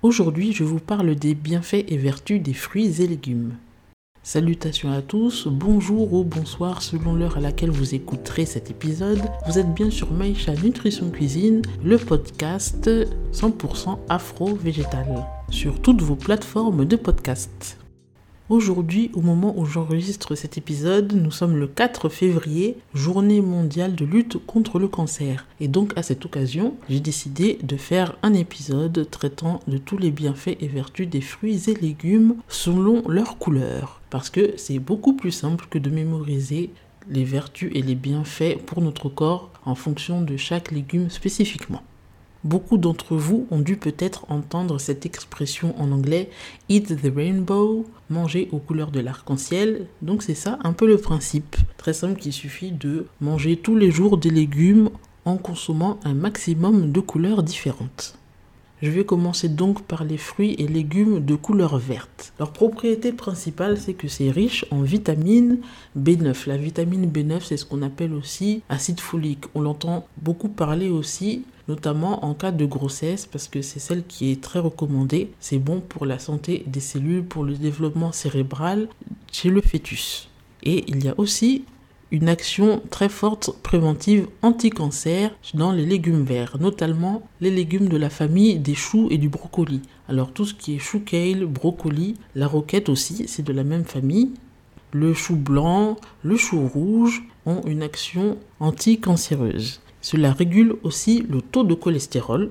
Aujourd'hui, 0.00 0.52
je 0.52 0.62
vous 0.62 0.78
parle 0.78 1.16
des 1.16 1.34
bienfaits 1.34 1.84
et 1.88 1.96
vertus 1.96 2.40
des 2.40 2.52
fruits 2.54 3.02
et 3.02 3.08
légumes. 3.08 3.54
Salutations 4.22 4.92
à 4.92 5.02
tous, 5.02 5.48
bonjour 5.48 6.12
ou 6.12 6.22
bonsoir 6.22 6.82
selon 6.82 7.16
l'heure 7.16 7.36
à 7.36 7.40
laquelle 7.40 7.72
vous 7.72 7.96
écouterez 7.96 8.46
cet 8.46 8.70
épisode. 8.70 9.20
Vous 9.48 9.58
êtes 9.58 9.74
bien 9.74 9.90
sur 9.90 10.12
Maïcha 10.12 10.54
Nutrition 10.54 11.10
Cuisine, 11.10 11.62
le 11.82 11.98
podcast 11.98 12.88
100% 13.32 13.98
afro-végétal, 14.08 15.26
sur 15.50 15.82
toutes 15.82 16.02
vos 16.02 16.14
plateformes 16.14 16.84
de 16.84 16.94
podcast. 16.94 17.76
Aujourd'hui, 18.50 19.10
au 19.12 19.20
moment 19.20 19.52
où 19.58 19.66
j'enregistre 19.66 20.34
cet 20.34 20.56
épisode, 20.56 21.12
nous 21.12 21.30
sommes 21.30 21.58
le 21.58 21.66
4 21.66 22.08
février, 22.08 22.78
journée 22.94 23.42
mondiale 23.42 23.94
de 23.94 24.06
lutte 24.06 24.38
contre 24.46 24.78
le 24.78 24.88
cancer. 24.88 25.46
Et 25.60 25.68
donc 25.68 25.92
à 25.96 26.02
cette 26.02 26.24
occasion, 26.24 26.74
j'ai 26.88 27.00
décidé 27.00 27.58
de 27.62 27.76
faire 27.76 28.16
un 28.22 28.32
épisode 28.32 29.06
traitant 29.10 29.60
de 29.68 29.76
tous 29.76 29.98
les 29.98 30.10
bienfaits 30.10 30.56
et 30.60 30.66
vertus 30.66 31.10
des 31.10 31.20
fruits 31.20 31.68
et 31.68 31.74
légumes 31.74 32.36
selon 32.48 33.06
leur 33.06 33.36
couleur. 33.36 34.00
Parce 34.08 34.30
que 34.30 34.54
c'est 34.56 34.78
beaucoup 34.78 35.12
plus 35.12 35.32
simple 35.32 35.66
que 35.68 35.78
de 35.78 35.90
mémoriser 35.90 36.70
les 37.10 37.24
vertus 37.24 37.70
et 37.74 37.82
les 37.82 37.94
bienfaits 37.94 38.64
pour 38.64 38.80
notre 38.80 39.10
corps 39.10 39.50
en 39.66 39.74
fonction 39.74 40.22
de 40.22 40.38
chaque 40.38 40.70
légume 40.70 41.10
spécifiquement. 41.10 41.82
Beaucoup 42.48 42.78
d'entre 42.78 43.14
vous 43.14 43.46
ont 43.50 43.58
dû 43.58 43.76
peut-être 43.76 44.24
entendre 44.30 44.80
cette 44.80 45.04
expression 45.04 45.78
en 45.78 45.92
anglais 45.92 46.30
Eat 46.70 46.96
the 47.02 47.12
rainbow, 47.14 47.84
manger 48.08 48.48
aux 48.52 48.58
couleurs 48.58 48.90
de 48.90 49.00
l'arc-en-ciel. 49.00 49.84
Donc 50.00 50.22
c'est 50.22 50.34
ça 50.34 50.58
un 50.64 50.72
peu 50.72 50.86
le 50.86 50.96
principe. 50.96 51.56
Très 51.76 51.92
simple 51.92 52.18
qu'il 52.18 52.32
suffit 52.32 52.72
de 52.72 53.04
manger 53.20 53.58
tous 53.58 53.76
les 53.76 53.90
jours 53.90 54.16
des 54.16 54.30
légumes 54.30 54.88
en 55.26 55.36
consommant 55.36 56.00
un 56.04 56.14
maximum 56.14 56.90
de 56.90 57.00
couleurs 57.00 57.42
différentes. 57.42 58.16
Je 58.80 58.90
vais 58.90 59.04
commencer 59.04 59.48
donc 59.48 59.82
par 59.82 60.04
les 60.04 60.18
fruits 60.18 60.54
et 60.58 60.68
légumes 60.68 61.24
de 61.24 61.34
couleur 61.34 61.78
verte. 61.78 62.32
Leur 62.38 62.52
propriété 62.52 63.12
principale, 63.12 63.76
c'est 63.76 63.94
que 63.94 64.06
c'est 64.06 64.30
riche 64.30 64.64
en 64.70 64.82
vitamine 64.82 65.58
B9. 65.98 66.46
La 66.46 66.56
vitamine 66.56 67.10
B9, 67.10 67.40
c'est 67.42 67.56
ce 67.56 67.64
qu'on 67.64 67.82
appelle 67.82 68.12
aussi 68.12 68.62
acide 68.68 69.00
folique. 69.00 69.46
On 69.56 69.62
l'entend 69.62 70.06
beaucoup 70.22 70.48
parler 70.48 70.90
aussi, 70.90 71.44
notamment 71.66 72.24
en 72.24 72.34
cas 72.34 72.52
de 72.52 72.64
grossesse, 72.66 73.26
parce 73.26 73.48
que 73.48 73.62
c'est 73.62 73.80
celle 73.80 74.06
qui 74.06 74.30
est 74.30 74.40
très 74.40 74.60
recommandée. 74.60 75.32
C'est 75.40 75.58
bon 75.58 75.80
pour 75.80 76.06
la 76.06 76.20
santé 76.20 76.62
des 76.68 76.80
cellules, 76.80 77.24
pour 77.24 77.42
le 77.42 77.54
développement 77.54 78.12
cérébral 78.12 78.88
chez 79.32 79.50
le 79.50 79.60
fœtus. 79.60 80.28
Et 80.62 80.84
il 80.86 81.04
y 81.04 81.08
a 81.08 81.14
aussi 81.18 81.64
une 82.10 82.28
action 82.28 82.80
très 82.90 83.08
forte 83.08 83.50
préventive 83.62 84.28
anti-cancer 84.42 85.30
dans 85.54 85.72
les 85.72 85.84
légumes 85.84 86.24
verts, 86.24 86.56
notamment 86.58 87.22
les 87.40 87.50
légumes 87.50 87.88
de 87.88 87.96
la 87.96 88.10
famille 88.10 88.58
des 88.58 88.74
choux 88.74 89.08
et 89.10 89.18
du 89.18 89.28
brocoli. 89.28 89.82
Alors 90.08 90.32
tout 90.32 90.46
ce 90.46 90.54
qui 90.54 90.74
est 90.74 90.78
chou 90.78 91.00
kale, 91.00 91.44
brocoli, 91.44 92.14
la 92.34 92.46
roquette 92.46 92.88
aussi, 92.88 93.26
c'est 93.28 93.44
de 93.44 93.52
la 93.52 93.64
même 93.64 93.84
famille. 93.84 94.30
Le 94.92 95.12
chou 95.12 95.36
blanc, 95.36 95.96
le 96.22 96.36
chou 96.36 96.66
rouge 96.66 97.24
ont 97.44 97.60
une 97.66 97.82
action 97.82 98.38
anti-cancéreuse. 98.58 99.80
Cela 100.00 100.32
régule 100.32 100.76
aussi 100.82 101.26
le 101.28 101.42
taux 101.42 101.64
de 101.64 101.74
cholestérol, 101.74 102.50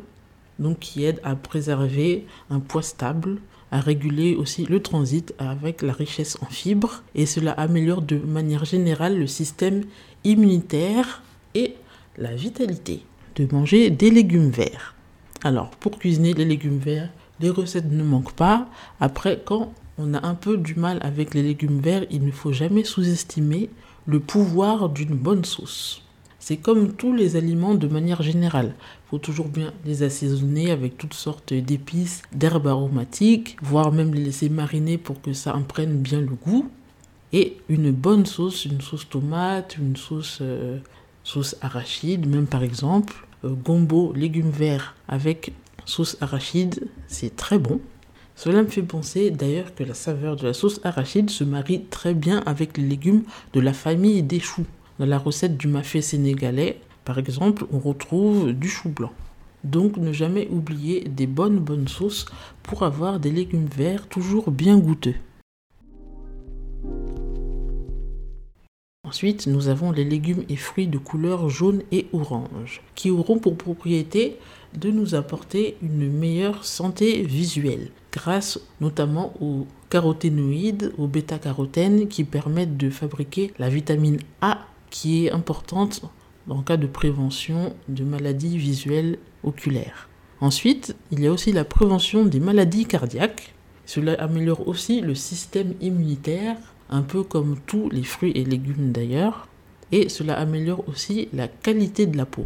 donc 0.60 0.80
qui 0.80 1.04
aide 1.04 1.20
à 1.24 1.36
préserver 1.36 2.26
un 2.50 2.60
poids 2.60 2.82
stable, 2.82 3.40
à 3.72 3.80
réguler 3.80 4.36
aussi 4.36 4.66
le 4.66 4.82
transit 4.82 5.34
avec 5.40 5.82
la 5.82 5.94
richesse 5.94 6.38
en 6.42 6.46
fibres 6.46 7.04
et 7.16 7.26
cela 7.26 7.52
améliore 7.52 8.02
de 8.02 8.18
manière 8.18 8.66
générale 8.66 9.20
le 9.20 9.28
système 9.28 9.84
immunitaire 10.24 11.22
et 11.54 11.76
la 12.18 12.34
vitalité 12.34 13.04
de 13.36 13.48
manger 13.52 13.90
des 13.90 14.10
légumes 14.10 14.50
verts. 14.50 14.96
Alors 15.44 15.70
pour 15.72 16.00
cuisiner 16.00 16.34
les 16.34 16.46
légumes 16.46 16.80
verts, 16.80 17.10
les 17.40 17.50
recettes 17.50 17.92
ne 17.92 18.04
manquent 18.04 18.34
pas. 18.34 18.68
Après, 19.00 19.42
quand 19.46 19.74
on 19.98 20.14
a 20.14 20.26
un 20.26 20.36
peu 20.36 20.58
du 20.58 20.76
mal 20.76 21.00
avec 21.02 21.34
les 21.34 21.44
légumes 21.44 21.80
verts, 21.80 22.06
il 22.10 22.26
ne 22.26 22.32
faut 22.32 22.52
jamais 22.52 22.84
sous-estimer 22.84 23.70
le 24.06 24.20
pouvoir 24.20 24.90
d'une 24.90 25.16
bonne 25.16 25.46
sauce. 25.46 26.04
C'est 26.40 26.58
comme 26.58 26.94
tous 26.94 27.14
les 27.14 27.36
aliments 27.36 27.76
de 27.76 27.88
manière 27.88 28.22
générale. 28.22 28.76
Il 28.78 29.10
faut 29.10 29.18
toujours 29.18 29.48
bien 29.48 29.74
les 29.86 30.04
assaisonner 30.04 30.72
avec 30.72 30.98
toutes 30.98 31.14
sortes 31.14 31.54
d'épices, 31.54 32.22
d'herbes 32.32 32.68
aromatiques, 32.68 33.58
voire 33.62 33.92
même 33.92 34.14
les 34.14 34.24
laisser 34.24 34.50
mariner 34.50 34.98
pour 34.98 35.22
que 35.22 35.34
ça 35.34 35.54
imprègne 35.54 35.98
bien 35.98 36.22
le 36.22 36.28
goût. 36.28 36.70
Et 37.34 37.58
une 37.70 37.92
bonne 37.92 38.26
sauce, 38.26 38.66
une 38.66 38.82
sauce 38.82 39.10
tomate, 39.10 39.78
une 39.78 39.98
sauce, 39.98 40.40
euh, 40.42 40.78
sauce 41.24 41.58
arachide, 41.62 42.28
même 42.28 42.48
par 42.48 42.64
exemple, 42.64 43.28
euh, 43.44 43.50
gombo, 43.50 44.14
légumes 44.16 44.50
verts 44.50 44.96
avec 45.08 45.52
sauce 45.86 46.18
arachide, 46.22 46.88
c'est 47.08 47.36
très 47.36 47.58
bon. 47.58 47.80
Cela 48.36 48.62
me 48.62 48.68
fait 48.68 48.84
penser 48.84 49.32
d'ailleurs 49.32 49.74
que 49.74 49.84
la 49.84 49.96
saveur 49.96 50.36
de 50.36 50.46
la 50.46 50.54
sauce 50.54 50.80
arachide 50.84 51.30
se 51.30 51.44
marie 51.44 51.86
très 51.86 52.14
bien 52.14 52.44
avec 52.46 52.78
les 52.78 52.84
légumes 52.84 53.24
de 53.54 53.60
la 53.60 53.74
famille 53.74 54.22
des 54.22 54.40
choux. 54.40 54.66
Dans 55.00 55.06
la 55.06 55.20
recette 55.20 55.58
du 55.58 55.68
mafé 55.68 56.02
sénégalais, 56.02 56.80
par 57.06 57.20
exemple, 57.20 57.66
on 57.72 57.80
retrouve 57.80 58.52
du 58.52 58.68
chou 58.68 58.90
blanc. 58.90 59.14
Donc 59.64 59.98
ne 59.98 60.12
jamais 60.12 60.48
oublier 60.50 61.02
des 61.02 61.28
bonnes 61.28 61.60
bonnes 61.60 61.88
sauces 61.88 62.26
pour 62.64 62.84
avoir 62.84 63.20
des 63.20 63.32
légumes 63.32 63.68
verts 63.68 64.08
toujours 64.08 64.50
bien 64.50 64.78
goûteux. 64.78 65.16
Ensuite, 69.08 69.48
nous 69.48 69.70
avons 69.70 69.92
les 69.92 70.04
légumes 70.04 70.44
et 70.50 70.58
fruits 70.58 70.88
de 70.88 70.98
couleur 70.98 71.48
jaune 71.50 71.82
et 71.94 72.08
orange, 72.12 72.82
qui 72.94 73.10
auront 73.10 73.40
pour 73.40 73.56
propriété 73.56 74.38
de 74.74 74.92
nous 74.92 75.16
apporter 75.16 75.78
une 75.82 76.12
meilleure 76.12 76.66
santé 76.66 77.22
visuelle, 77.22 77.92
grâce 78.12 78.60
notamment 78.82 79.34
aux 79.40 79.66
caroténoïdes, 79.90 80.92
aux 80.98 81.08
bêta-carotènes 81.08 82.10
qui 82.10 82.26
permettent 82.26 82.76
de 82.76 82.90
fabriquer 82.90 83.54
la 83.60 83.70
vitamine 83.70 84.20
A 84.42 84.67
qui 84.90 85.26
est 85.26 85.32
importante 85.32 86.02
en 86.50 86.62
cas 86.62 86.78
de 86.78 86.88
prévention 86.88 87.74
de 87.88 88.04
maladies 88.04 88.58
visuelles 88.58 89.18
oculaires. 89.44 90.10
Ensuite, 90.40 90.96
il 91.12 91.22
y 91.22 91.28
a 91.28 91.32
aussi 91.32 91.52
la 91.52 91.66
prévention 91.66 92.26
des 92.26 92.40
maladies 92.40 92.86
cardiaques. 92.86 93.54
Cela 93.86 94.14
améliore 94.14 94.68
aussi 94.68 95.02
le 95.02 95.16
système 95.16 95.74
immunitaire, 95.82 96.58
un 96.90 97.02
peu 97.02 97.24
comme 97.24 97.58
tous 97.66 97.90
les 97.90 98.04
fruits 98.04 98.34
et 98.36 98.46
légumes 98.46 98.92
d'ailleurs. 98.92 99.48
Et 99.92 100.10
cela 100.10 100.38
améliore 100.38 100.84
aussi 100.88 101.30
la 101.34 101.48
qualité 101.48 102.06
de 102.06 102.18
la 102.18 102.26
peau, 102.26 102.46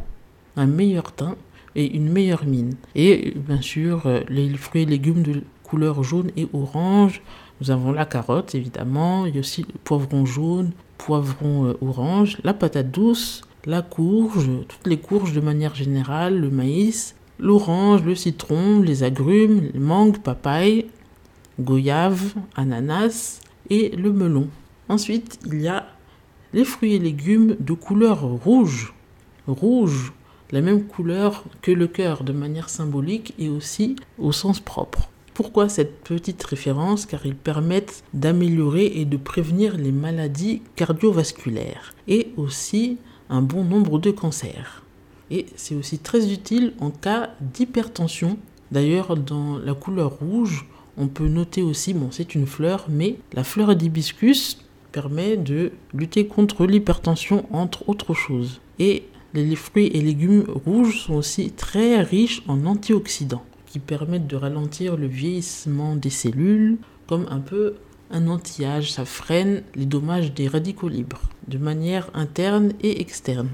un 0.56 0.68
meilleur 0.68 1.12
teint 1.12 1.36
et 1.76 1.96
une 1.96 2.10
meilleure 2.10 2.46
mine. 2.46 2.76
Et 2.96 3.34
bien 3.36 3.62
sûr, 3.62 4.04
les 4.30 4.50
fruits 4.56 4.84
et 4.84 4.86
légumes 4.86 5.24
de 5.24 5.44
couleur 5.72 6.04
jaune 6.04 6.32
et 6.36 6.50
orange, 6.52 7.22
nous 7.62 7.72
avons 7.72 7.94
la 7.94 8.04
carotte 8.06 8.56
évidemment, 8.56 9.26
il 9.26 9.36
y 9.36 9.38
a 9.38 9.40
aussi 9.40 9.62
le 9.62 9.80
poivron 9.86 10.26
jaune, 10.26 10.72
poivron 10.98 11.68
euh, 11.68 11.78
orange, 11.82 12.40
la 12.44 12.54
patate 12.54 12.92
douce, 12.92 13.44
la 13.66 13.82
courge, 13.82 14.50
toutes 14.68 14.86
les 14.86 14.98
courges 14.98 15.32
de 15.32 15.40
manière 15.40 15.74
générale, 15.74 16.38
le 16.38 16.50
maïs, 16.50 17.16
l'orange, 17.40 18.04
le 18.04 18.16
citron, 18.16 18.82
les 18.82 19.04
agrumes, 19.04 19.70
les 19.74 19.80
mangues, 19.80 20.18
papaye, 20.18 20.88
goyave, 21.58 22.34
ananas 22.58 23.40
et 23.70 23.96
le 23.96 24.12
melon. 24.12 24.50
Ensuite, 24.90 25.40
il 25.46 25.62
y 25.62 25.70
a 25.70 25.86
les 26.52 26.66
fruits 26.66 26.96
et 26.96 27.00
légumes 27.00 27.56
de 27.62 27.72
couleur 27.72 28.24
rouge. 28.24 28.94
Rouge, 29.48 30.12
la 30.52 30.60
même 30.60 30.84
couleur 30.84 31.46
que 31.62 31.72
le 31.72 31.88
cœur 31.88 32.26
de 32.26 32.34
manière 32.34 32.68
symbolique 32.68 33.34
et 33.40 33.48
aussi 33.48 33.96
au 34.20 34.34
sens 34.34 34.60
propre. 34.60 35.11
Pourquoi 35.34 35.70
cette 35.70 36.04
petite 36.04 36.44
référence 36.44 37.06
Car 37.06 37.26
ils 37.26 37.36
permettent 37.36 38.04
d'améliorer 38.14 38.86
et 38.96 39.06
de 39.06 39.16
prévenir 39.16 39.78
les 39.78 39.94
maladies 39.94 40.62
cardiovasculaires 40.76 41.94
et 42.08 42.34
aussi 42.36 42.98
un 43.30 43.42
bon 43.42 43.64
nombre 43.64 43.98
de 43.98 44.12
cancers. 44.12 44.84
Et 45.30 45.46
c'est 45.56 45.76
aussi 45.76 46.00
très 46.00 46.34
utile 46.34 46.74
en 46.82 46.90
cas 46.90 47.30
d'hypertension. 47.40 48.38
D'ailleurs, 48.72 49.16
dans 49.16 49.58
la 49.58 49.74
couleur 49.74 50.18
rouge, 50.20 50.68
on 50.98 51.08
peut 51.08 51.30
noter 51.30 51.62
aussi, 51.62 51.94
bon, 51.94 52.10
c'est 52.12 52.36
une 52.36 52.46
fleur, 52.46 52.88
mais 52.90 53.16
la 53.32 53.46
fleur 53.46 53.74
d'hibiscus 53.78 54.58
permet 54.92 55.38
de 55.38 55.72
lutter 55.94 56.28
contre 56.28 56.66
l'hypertension, 56.66 57.46
entre 57.54 57.88
autres 57.88 58.14
choses. 58.14 58.60
Et 58.80 59.04
les 59.34 59.56
fruits 59.56 59.88
et 59.94 60.02
légumes 60.02 60.44
rouges 60.66 61.06
sont 61.06 61.14
aussi 61.14 61.52
très 61.52 62.02
riches 62.02 62.44
en 62.50 62.66
antioxydants 62.66 63.46
qui 63.72 63.80
permettent 63.80 64.28
de 64.28 64.36
ralentir 64.36 64.98
le 64.98 65.08
vieillissement 65.08 65.96
des 65.96 66.10
cellules, 66.10 66.78
comme 67.08 67.26
un 67.30 67.40
peu 67.40 67.76
un 68.12 68.28
anti-âge, 68.28 68.92
ça 68.92 69.06
freine 69.06 69.64
les 69.76 69.86
dommages 69.86 70.34
des 70.34 70.50
radicaux 70.50 70.90
libres, 70.90 71.22
de 71.48 71.58
manière 71.58 72.10
interne 72.14 72.74
et 72.82 73.00
externe. 73.00 73.48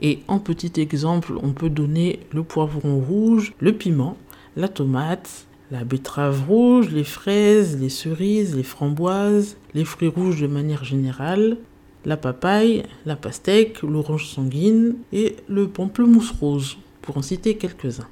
Et 0.00 0.20
en 0.26 0.38
petit 0.38 0.80
exemple, 0.80 1.34
on 1.42 1.52
peut 1.52 1.68
donner 1.68 2.20
le 2.32 2.44
poivron 2.44 2.98
rouge, 2.98 3.52
le 3.58 3.74
piment, 3.74 4.16
la 4.56 4.68
tomate, 4.68 5.46
la 5.70 5.84
betterave 5.84 6.46
rouge, 6.48 6.88
les 6.90 7.04
fraises, 7.04 7.78
les 7.78 7.90
cerises, 7.90 8.56
les 8.56 8.62
framboises, 8.62 9.58
les 9.74 9.84
fruits 9.84 10.08
rouges 10.08 10.40
de 10.40 10.46
manière 10.46 10.84
générale, 10.84 11.58
la 12.06 12.16
papaye, 12.16 12.84
la 13.04 13.16
pastèque, 13.16 13.82
l'orange 13.82 14.28
sanguine 14.28 14.94
et 15.12 15.36
le 15.46 15.68
pamplemousse 15.68 16.30
rose, 16.30 16.78
pour 17.02 17.18
en 17.18 17.22
citer 17.22 17.58
quelques-uns. 17.58 18.08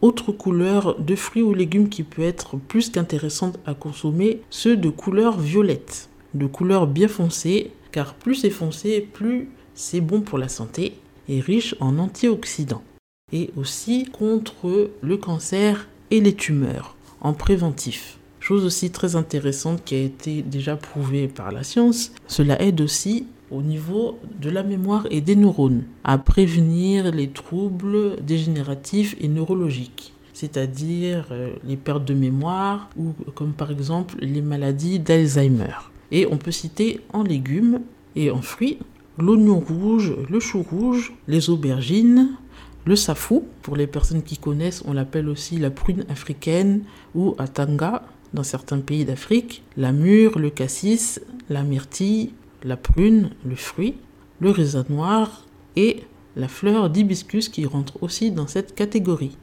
Autre 0.00 0.30
couleur 0.30 1.00
de 1.00 1.16
fruits 1.16 1.42
ou 1.42 1.52
légumes 1.52 1.88
qui 1.88 2.04
peut 2.04 2.22
être 2.22 2.56
plus 2.56 2.90
qu'intéressante 2.90 3.58
à 3.66 3.74
consommer, 3.74 4.42
ceux 4.48 4.76
de 4.76 4.90
couleur 4.90 5.40
violette, 5.40 6.08
de 6.34 6.46
couleur 6.46 6.86
bien 6.86 7.08
foncée, 7.08 7.72
car 7.90 8.14
plus 8.14 8.36
c'est 8.36 8.50
foncé, 8.50 9.00
plus 9.00 9.48
c'est 9.74 10.00
bon 10.00 10.20
pour 10.20 10.38
la 10.38 10.48
santé 10.48 10.94
et 11.28 11.40
riche 11.40 11.74
en 11.80 11.98
antioxydants. 11.98 12.84
Et 13.32 13.50
aussi 13.56 14.04
contre 14.04 14.90
le 15.02 15.16
cancer 15.16 15.88
et 16.12 16.20
les 16.20 16.34
tumeurs, 16.34 16.94
en 17.20 17.32
préventif. 17.32 18.18
Chose 18.38 18.64
aussi 18.64 18.90
très 18.90 19.16
intéressante 19.16 19.82
qui 19.84 19.96
a 19.96 20.00
été 20.00 20.42
déjà 20.42 20.76
prouvée 20.76 21.26
par 21.26 21.50
la 21.50 21.64
science, 21.64 22.12
cela 22.28 22.62
aide 22.62 22.80
aussi 22.80 23.26
au 23.50 23.62
niveau 23.62 24.18
de 24.40 24.50
la 24.50 24.62
mémoire 24.62 25.06
et 25.10 25.20
des 25.20 25.36
neurones 25.36 25.84
à 26.04 26.18
prévenir 26.18 27.12
les 27.12 27.28
troubles 27.28 28.16
dégénératifs 28.22 29.16
et 29.20 29.28
neurologiques 29.28 30.12
c'est-à-dire 30.38 31.26
euh, 31.32 31.50
les 31.64 31.76
pertes 31.76 32.04
de 32.04 32.14
mémoire 32.14 32.90
ou 32.96 33.12
comme 33.34 33.54
par 33.54 33.72
exemple 33.72 34.14
les 34.20 34.40
maladies 34.40 35.00
d'Alzheimer. 35.00 35.74
Et 36.12 36.28
on 36.30 36.36
peut 36.36 36.52
citer 36.52 37.00
en 37.12 37.24
légumes 37.24 37.80
et 38.14 38.30
en 38.30 38.40
fruits 38.40 38.78
l'oignon 39.18 39.58
rouge, 39.58 40.14
le 40.30 40.38
chou 40.38 40.62
rouge, 40.62 41.12
les 41.26 41.50
aubergines, 41.50 42.36
le 42.84 42.94
safou, 42.94 43.46
pour 43.62 43.74
les 43.74 43.88
personnes 43.88 44.22
qui 44.22 44.38
connaissent, 44.38 44.84
on 44.86 44.92
l'appelle 44.92 45.28
aussi 45.28 45.58
la 45.58 45.70
prune 45.70 46.04
africaine 46.08 46.82
ou 47.16 47.34
atanga 47.38 48.02
dans 48.32 48.44
certains 48.44 48.78
pays 48.78 49.04
d'Afrique, 49.04 49.64
la 49.76 49.90
mûre, 49.90 50.38
le 50.38 50.50
cassis, 50.50 51.20
la 51.50 51.64
myrtille, 51.64 52.30
la 52.62 52.76
prune, 52.76 53.30
le 53.44 53.56
fruit, 53.56 53.94
le 54.40 54.50
raisin 54.50 54.84
noir 54.88 55.46
et 55.76 56.02
la 56.36 56.48
fleur 56.48 56.90
d'hibiscus 56.90 57.48
qui 57.48 57.66
rentre 57.66 58.02
aussi 58.02 58.30
dans 58.30 58.46
cette 58.46 58.74
catégorie. 58.74 59.36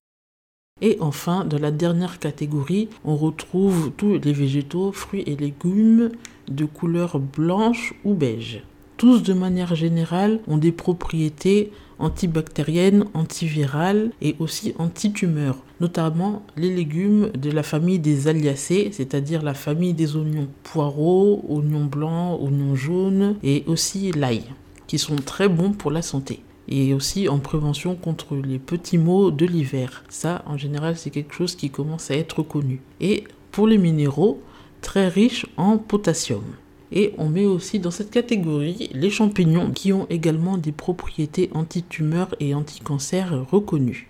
Et 0.81 0.97
enfin, 0.99 1.45
dans 1.45 1.57
la 1.57 1.71
dernière 1.71 2.19
catégorie, 2.19 2.89
on 3.05 3.15
retrouve 3.15 3.91
tous 3.95 4.19
les 4.19 4.33
végétaux, 4.33 4.91
fruits 4.91 5.23
et 5.25 5.35
légumes 5.35 6.11
de 6.49 6.65
couleur 6.65 7.19
blanche 7.19 7.93
ou 8.03 8.13
beige. 8.13 8.61
Tous 8.97 9.23
de 9.23 9.33
manière 9.33 9.75
générale 9.75 10.39
ont 10.47 10.57
des 10.57 10.71
propriétés 10.71 11.71
antibactériennes, 11.99 13.05
antivirales 13.13 14.11
et 14.21 14.35
aussi 14.39 14.73
antitumeurs, 14.77 15.57
notamment 15.79 16.43
les 16.57 16.73
légumes 16.73 17.29
de 17.31 17.51
la 17.51 17.63
famille 17.63 17.99
des 17.99 18.27
aliacées, 18.27 18.89
c'est-à-dire 18.91 19.41
la 19.41 19.53
famille 19.53 19.93
des 19.93 20.15
oignons 20.15 20.47
poireaux, 20.63 21.43
oignons 21.47 21.85
blancs, 21.85 22.39
oignons 22.41 22.75
jaunes 22.75 23.35
et 23.43 23.63
aussi 23.67 24.11
l'ail, 24.11 24.43
qui 24.87 24.97
sont 24.97 25.15
très 25.15 25.49
bons 25.49 25.71
pour 25.71 25.91
la 25.91 26.01
santé 26.01 26.41
et 26.67 26.93
aussi 26.93 27.29
en 27.29 27.39
prévention 27.39 27.95
contre 27.95 28.35
les 28.35 28.59
petits 28.59 28.97
maux 28.97 29.31
de 29.31 29.45
l'hiver. 29.45 30.03
Ça, 30.09 30.43
en 30.45 30.57
général, 30.57 30.97
c'est 30.97 31.11
quelque 31.11 31.33
chose 31.33 31.55
qui 31.55 31.69
commence 31.69 32.09
à 32.11 32.15
être 32.15 32.41
connu. 32.41 32.81
Et 32.99 33.25
pour 33.51 33.67
les 33.67 33.77
minéraux, 33.77 34.41
très 34.81 35.07
riches 35.07 35.45
en 35.57 35.77
potassium. 35.77 36.43
Et 36.91 37.13
on 37.17 37.29
met 37.29 37.45
aussi 37.45 37.79
dans 37.79 37.91
cette 37.91 38.11
catégorie 38.11 38.89
les 38.93 39.09
champignons 39.09 39.71
qui 39.71 39.91
ont 39.91 40.07
également 40.09 40.57
des 40.57 40.71
propriétés 40.71 41.49
anti-tumeurs 41.53 42.35
et 42.39 42.53
anti-cancer 42.53 43.45
reconnues. 43.49 44.09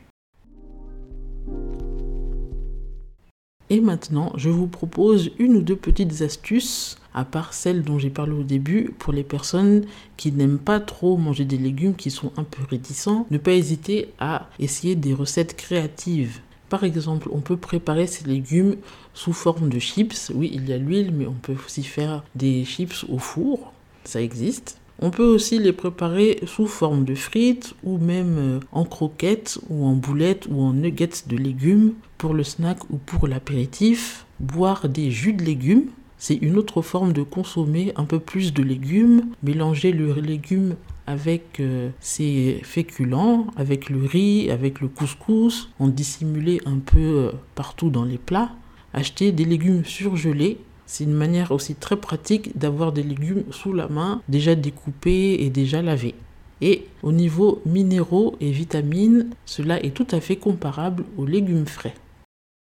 Et 3.72 3.82
maintenant, 3.82 4.32
je 4.36 4.50
vous 4.50 4.68
propose 4.68 5.32
une 5.40 5.56
ou 5.56 5.62
deux 5.62 5.76
petites 5.76 6.22
astuces, 6.22 6.98
à 7.16 7.26
part 7.26 7.54
celles 7.54 7.82
dont 7.82 7.98
j'ai 7.98 8.12
parlé 8.12 8.34
au 8.34 8.44
début, 8.44 8.94
pour 9.00 9.12
les 9.12 9.24
personnes 9.24 9.86
qui 10.18 10.32
n'aiment 10.32 10.60
pas 10.60 10.80
trop 10.80 11.18
manger 11.18 11.46
des 11.46 11.58
légumes, 11.58 11.96
qui 11.96 12.12
sont 12.12 12.32
un 12.38 12.44
peu 12.44 12.62
réticents. 12.70 13.26
Ne 13.32 13.40
pas 13.40 13.54
hésiter 13.54 14.10
à 14.20 14.50
essayer 14.60 14.96
des 14.96 15.16
recettes 15.16 15.56
créatives. 15.56 16.42
Par 16.70 16.84
exemple, 16.84 17.30
on 17.32 17.42
peut 17.42 17.58
préparer 17.58 18.08
ces 18.08 18.26
légumes 18.26 18.76
sous 19.14 19.34
forme 19.34 19.70
de 19.70 19.80
chips. 19.80 20.32
Oui, 20.34 20.52
il 20.54 20.68
y 20.68 20.74
a 20.74 20.78
l'huile, 20.78 21.12
mais 21.14 21.28
on 21.28 21.34
peut 21.34 21.56
aussi 21.66 21.84
faire 21.84 22.24
des 22.34 22.66
chips 22.66 23.06
au 23.10 23.20
four. 23.20 23.74
Ça 24.04 24.22
existe. 24.22 24.80
On 25.00 25.12
peut 25.12 25.26
aussi 25.26 25.60
les 25.60 25.74
préparer 25.74 26.40
sous 26.46 26.68
forme 26.68 27.04
de 27.04 27.16
frites 27.16 27.76
ou 27.84 27.98
même 27.98 28.38
euh, 28.38 28.60
en 28.72 28.86
croquettes 28.86 29.60
ou 29.70 29.86
en 29.86 29.94
boulettes 29.94 30.48
ou 30.50 30.62
en 30.62 30.72
nuggets 30.72 31.28
de 31.28 31.36
légumes 31.36 31.94
pour 32.18 32.34
le 32.34 32.44
snack 32.44 32.90
ou 32.90 32.98
pour 32.98 33.28
l'apéritif. 33.28 34.26
Boire 34.40 34.88
des 34.88 35.12
jus 35.12 35.34
de 35.34 35.44
légumes, 35.44 35.88
c'est 36.18 36.36
une 36.36 36.58
autre 36.58 36.82
forme 36.82 37.14
de 37.14 37.24
consommer 37.24 37.92
un 37.96 38.06
peu 38.06 38.20
plus 38.20 38.54
de 38.54 38.64
légumes. 38.64 39.26
Mélanger 39.44 39.92
le 39.92 40.14
légume 40.14 40.76
avec 41.08 41.60
euh, 41.60 41.90
ses 42.00 42.60
féculents, 42.64 43.48
avec 43.56 43.90
le 43.90 44.04
riz, 44.06 44.50
avec 44.50 44.82
le 44.82 44.88
couscous, 44.88 45.70
en 45.80 45.88
dissimuler 45.88 46.62
un 46.66 46.80
peu 46.80 47.00
euh, 47.00 47.32
partout 47.54 47.90
dans 47.90 48.06
les 48.06 48.18
plats. 48.18 48.52
Acheter 48.94 49.32
des 49.32 49.46
légumes 49.46 49.84
surgelés 49.86 50.58
c'est 50.86 51.04
une 51.04 51.14
manière 51.14 51.52
aussi 51.52 51.76
très 51.76 51.98
pratique 51.98 52.58
d'avoir 52.58 52.92
des 52.92 53.04
légumes 53.04 53.44
sous 53.52 53.74
la 53.74 53.88
main, 53.88 54.22
déjà 54.30 54.56
découpés 54.56 55.38
et 55.40 55.50
déjà 55.50 55.82
lavés. 55.82 56.16
Et 56.62 56.86
au 57.04 57.12
niveau 57.12 57.62
minéraux 57.66 58.36
et 58.40 58.52
vitamines, 58.52 59.32
cela 59.46 59.84
est 59.84 59.96
tout 59.96 60.08
à 60.12 60.22
fait 60.22 60.36
comparable 60.36 61.04
aux 61.18 61.26
légumes 61.26 61.66
frais. 61.66 61.96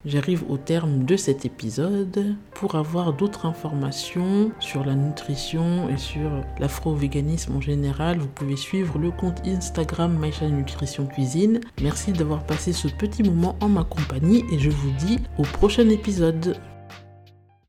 J'arrive 0.04 0.43
au 0.50 0.56
terme 0.56 1.04
de 1.04 1.16
cet 1.16 1.44
épisode. 1.44 2.34
Pour 2.54 2.75
avoir 2.75 3.12
d'autres 3.12 3.46
informations 3.46 4.50
sur 4.58 4.84
la 4.84 4.94
nutrition 4.94 5.88
et 5.88 5.96
sur 5.96 6.28
l'afro-véganisme 6.58 7.56
en 7.56 7.60
général, 7.60 8.19
vous 8.19 8.26
pouvez 8.26 8.56
suivre 8.56 8.99
le 8.99 9.12
compte 9.12 9.46
Instagram 9.46 10.16
Maïcha 10.19 10.49
Nutrition 10.49 11.06
Cuisine. 11.06 11.60
Merci 11.81 12.10
d'avoir 12.12 12.44
passé 12.44 12.72
ce 12.72 12.88
petit 12.88 13.22
moment 13.22 13.56
en 13.60 13.69
ma 13.69 13.84
compagnie 13.84 14.44
et 14.52 14.58
je 14.58 14.70
vous 14.70 14.90
dis 14.99 15.19
au 15.38 15.43
prochain 15.43 15.88
épisode. 15.88 16.56